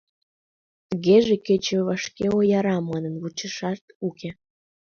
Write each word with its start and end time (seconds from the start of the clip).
Тыгеже, 0.87 1.35
кече 1.47 1.77
вашке 1.87 2.25
ояра 2.37 2.77
манын, 2.89 3.13
вучышашат 3.21 3.81
уке. 4.07 4.29